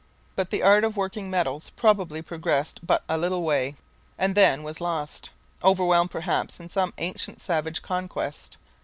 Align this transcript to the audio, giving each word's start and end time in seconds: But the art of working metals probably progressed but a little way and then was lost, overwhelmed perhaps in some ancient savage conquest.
But 0.35 0.49
the 0.49 0.63
art 0.63 0.83
of 0.83 0.97
working 0.97 1.29
metals 1.29 1.69
probably 1.75 2.23
progressed 2.23 2.79
but 2.81 3.03
a 3.07 3.19
little 3.19 3.43
way 3.43 3.75
and 4.17 4.33
then 4.33 4.63
was 4.63 4.81
lost, 4.81 5.29
overwhelmed 5.63 6.09
perhaps 6.09 6.59
in 6.59 6.69
some 6.69 6.91
ancient 6.97 7.39
savage 7.39 7.83
conquest. 7.83 8.57